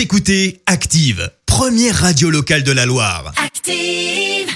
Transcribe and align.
Vous 0.00 0.04
écoutez 0.04 0.62
Active, 0.64 1.30
première 1.44 1.94
radio 1.94 2.30
locale 2.30 2.62
de 2.62 2.72
la 2.72 2.86
Loire. 2.86 3.34
Active. 3.36 4.48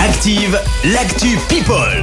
Active, 0.00 0.58
l'actu 0.84 1.38
People. 1.48 2.02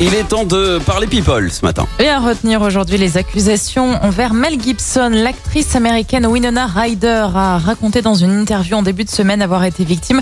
Il 0.00 0.12
est 0.14 0.24
temps 0.24 0.42
de 0.44 0.80
parler 0.80 1.06
people 1.06 1.48
ce 1.52 1.64
matin. 1.64 1.86
Et 2.00 2.08
à 2.08 2.18
retenir 2.18 2.60
aujourd'hui 2.62 2.98
les 2.98 3.18
accusations 3.18 4.02
envers 4.02 4.34
Mel 4.34 4.60
Gibson. 4.60 5.10
L'actrice 5.10 5.76
américaine 5.76 6.26
Winona 6.26 6.66
Ryder 6.66 7.28
a 7.36 7.58
raconté 7.58 8.02
dans 8.02 8.16
une 8.16 8.32
interview 8.32 8.74
en 8.74 8.82
début 8.82 9.04
de 9.04 9.10
semaine 9.10 9.40
avoir 9.40 9.62
été 9.62 9.84
victime 9.84 10.20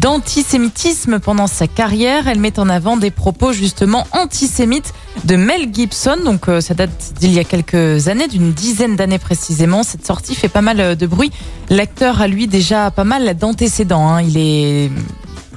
d'antisémitisme 0.00 1.20
pendant 1.20 1.46
sa 1.46 1.66
carrière. 1.66 2.26
Elle 2.26 2.40
met 2.40 2.58
en 2.58 2.68
avant 2.68 2.96
des 2.96 3.10
propos 3.10 3.52
justement 3.52 4.06
antisémites 4.12 4.92
de 5.24 5.36
Mel 5.36 5.72
Gibson. 5.72 6.16
Donc 6.24 6.48
euh, 6.48 6.60
ça 6.60 6.74
date 6.74 7.12
d'il 7.20 7.32
y 7.32 7.38
a 7.38 7.44
quelques 7.44 8.08
années, 8.08 8.28
d'une 8.28 8.52
dizaine 8.52 8.96
d'années 8.96 9.18
précisément. 9.18 9.82
Cette 9.82 10.06
sortie 10.06 10.34
fait 10.34 10.48
pas 10.48 10.62
mal 10.62 10.96
de 10.96 11.06
bruit. 11.06 11.30
L'acteur 11.68 12.20
a 12.20 12.26
lui 12.28 12.46
déjà 12.46 12.90
pas 12.90 13.04
mal 13.04 13.36
d'antécédents. 13.36 14.08
hein. 14.08 14.22
Il 14.22 14.36
est 14.38 14.90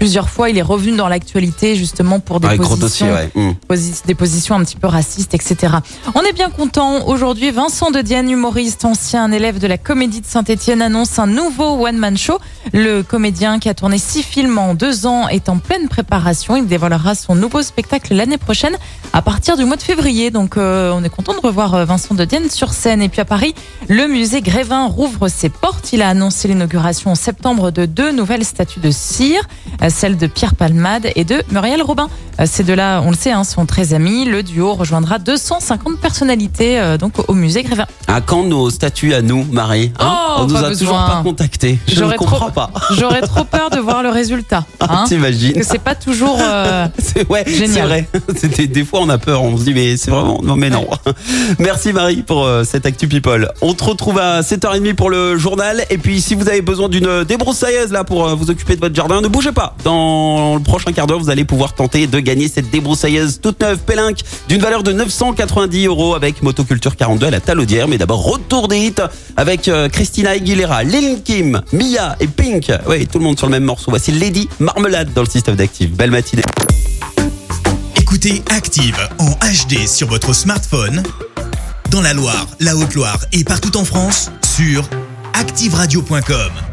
plusieurs 0.03 0.27
fois, 0.27 0.49
il 0.49 0.57
est 0.57 0.61
revenu 0.61 0.97
dans 0.97 1.07
l'actualité 1.07 1.77
justement 1.77 2.19
pour 2.19 2.41
des 2.41 2.57
gros 2.57 2.75
positions 2.75 3.13
ouais. 3.13 3.31
Mm. 3.35 3.53
des 4.05 4.15
positions 4.15 4.53
un 4.53 4.61
petit 4.65 4.75
peu 4.75 4.87
racistes, 4.87 5.33
etc. 5.33 5.75
On 6.13 6.19
est 6.23 6.33
bien 6.33 6.49
content. 6.49 7.07
Aujourd'hui, 7.07 7.51
Vincent 7.51 7.89
de 7.89 8.01
Dienne, 8.01 8.29
humoriste, 8.29 8.83
ancien 8.83 9.31
élève 9.31 9.59
de 9.59 9.67
la 9.67 9.77
Comédie 9.77 10.19
de 10.19 10.25
Saint-Etienne, 10.25 10.81
annonce 10.81 11.19
un 11.19 11.27
nouveau 11.27 11.87
one-man 11.87 12.17
show. 12.17 12.37
Le 12.73 13.01
comédien 13.01 13.59
qui 13.59 13.69
a 13.69 13.73
tourné 13.73 13.97
six 13.97 14.23
films 14.23 14.57
en 14.57 14.73
deux 14.73 15.05
ans 15.05 15.29
est 15.29 15.47
en 15.47 15.57
pleine 15.57 15.87
préparation. 15.87 16.57
Il 16.57 16.67
dévoilera 16.67 17.15
son 17.15 17.35
nouveau 17.35 17.61
spectacle 17.61 18.13
l'année 18.13 18.37
prochaine 18.37 18.75
à 19.13 19.21
partir 19.21 19.55
du 19.55 19.63
mois 19.63 19.77
de 19.77 19.83
février. 19.83 20.31
Donc, 20.31 20.57
euh, 20.57 20.91
on 20.93 21.01
est 21.05 21.09
content 21.09 21.33
de 21.33 21.39
revoir 21.39 21.75
euh, 21.75 21.85
Vincent 21.85 22.13
de 22.13 22.25
Dienne 22.25 22.49
sur 22.49 22.73
scène. 22.73 23.01
Et 23.01 23.07
puis 23.07 23.21
à 23.21 23.25
Paris, 23.25 23.55
le 23.87 24.07
musée 24.07 24.41
Grévin 24.41 24.85
rouvre 24.85 25.29
ses 25.29 25.47
portes. 25.47 25.93
Il 25.93 26.01
a 26.01 26.09
annoncé 26.09 26.49
l'inauguration 26.49 27.11
en 27.11 27.15
septembre 27.15 27.71
de 27.71 27.85
deux 27.85 28.11
nouvelles 28.11 28.43
statues 28.43 28.81
de 28.81 28.91
cire, 28.91 29.47
euh, 29.81 29.89
celle 29.93 30.17
de 30.17 30.27
Pierre 30.27 30.55
Palmade 30.55 31.07
et 31.15 31.23
de 31.23 31.41
Muriel 31.51 31.81
Robin. 31.81 32.07
Euh, 32.39 32.45
Ces 32.47 32.63
deux-là, 32.63 33.01
on 33.05 33.11
le 33.11 33.15
sait, 33.15 33.31
hein, 33.31 33.43
sont 33.43 33.65
très 33.65 33.93
amis. 33.93 34.25
Le 34.25 34.41
duo 34.43 34.73
rejoindra 34.73 35.19
250 35.19 35.99
personnalités 35.99 36.79
euh, 36.79 36.97
donc 36.97 37.13
au 37.29 37.33
musée 37.33 37.63
Grévin. 37.63 37.85
À 38.07 38.21
quand 38.21 38.43
nos 38.43 38.69
statuts 38.69 39.13
à 39.13 39.21
nous, 39.21 39.45
Marie 39.51 39.91
hein 39.99 40.17
Oh, 40.35 40.41
On 40.41 40.45
nous 40.47 40.55
a 40.55 40.69
toujours 40.75 40.91
pas 40.97 41.21
contactés. 41.23 41.77
Je 41.87 41.93
ne 41.93 41.99
J'aurais 41.99 42.15
comprends 42.15 42.37
trop- 42.49 42.51
pas. 42.51 42.71
J'aurais 42.97 43.21
trop 43.21 43.43
peur 43.43 43.69
de 43.69 43.79
voir 43.79 44.01
le 44.03 44.09
résultat. 44.09 44.65
Hein 44.81 45.05
T'imagines 45.07 45.53
que 45.53 45.63
c'est 45.65 45.79
pas 45.79 45.95
toujours. 45.95 46.37
euh, 46.41 46.87
C'est 46.99 47.27
ouais, 47.29 47.43
Génial. 47.47 47.87
vrai. 47.87 48.07
Des 48.67 48.83
fois 48.83 48.99
on 49.01 49.09
a 49.09 49.17
peur, 49.17 49.41
on 49.43 49.57
se 49.57 49.63
dit 49.63 49.73
mais 49.73 49.95
c'est 49.97 50.11
vraiment 50.11 50.41
non 50.43 50.55
mais 50.55 50.69
non. 50.69 50.87
Merci 51.59 51.93
Marie 51.93 52.21
pour 52.23 52.45
euh, 52.45 52.63
cette 52.63 52.85
actu 52.85 53.07
people. 53.07 53.51
On 53.61 53.73
te 53.73 53.83
retrouve 53.83 54.19
à 54.19 54.41
7h30 54.41 54.93
pour 54.95 55.09
le 55.09 55.37
journal 55.37 55.83
et 55.89 55.97
puis 55.97 56.19
si 56.21 56.35
vous 56.35 56.49
avez 56.49 56.61
besoin 56.61 56.89
d'une 56.89 57.23
débroussailleuse 57.23 57.91
là 57.91 58.03
pour 58.03 58.35
vous 58.35 58.49
occuper 58.49 58.75
de 58.75 58.81
votre 58.81 58.95
jardin, 58.95 59.21
ne 59.21 59.27
bougez 59.27 59.51
pas. 59.51 59.75
Dans 59.83 60.55
le 60.55 60.61
prochain 60.61 60.93
quart 60.93 61.07
d'heure, 61.07 61.19
vous 61.19 61.29
allez 61.29 61.43
pouvoir 61.43 61.73
tenter 61.73 62.07
de 62.07 62.19
gagner 62.19 62.47
cette 62.47 62.69
débroussailleuse 62.69 63.41
toute 63.41 63.61
neuve 63.61 63.79
Pélinck 63.79 64.19
d'une 64.47 64.61
valeur 64.61 64.81
de 64.83 64.93
990 64.93 65.87
euros 65.87 66.15
avec 66.15 66.41
Motoculture 66.41 66.95
42 66.95 67.27
à 67.27 67.31
la 67.31 67.41
Talaudière. 67.41 67.87
Mais 67.87 67.97
d'abord 67.97 68.23
retour 68.23 68.67
des 68.67 68.79
hits 68.79 68.93
avec 69.35 69.67
euh, 69.67 69.89
Christina 69.89 70.31
Aguilera, 70.31 70.83
Lil 70.83 71.21
Kim, 71.23 71.61
Mia 71.73 72.15
et 72.19 72.27
Pink. 72.27 72.71
Oui, 72.87 73.07
tout 73.07 73.19
le 73.19 73.25
monde 73.25 73.37
sur 73.37 73.47
le 73.47 73.51
même 73.51 73.65
morceau. 73.65 73.91
Voici 73.91 74.11
Lady 74.11 74.47
Marmelade 74.59 75.11
dans 75.13 75.21
le 75.23 75.29
système 75.29 75.55
d'actifs. 75.55 75.91
Belle 75.91 76.11
matinée. 76.11 76.43
Écoutez 77.97 78.41
Active 78.49 78.97
en 79.19 79.31
HD 79.31 79.87
sur 79.87 80.07
votre 80.07 80.33
smartphone, 80.33 81.03
dans 81.89 82.01
la 82.01 82.13
Loire, 82.13 82.47
la 82.59 82.75
Haute-Loire 82.75 83.19
et 83.31 83.43
partout 83.43 83.75
en 83.75 83.83
France, 83.85 84.31
sur 84.55 84.87
activeradio.com. 85.33 86.72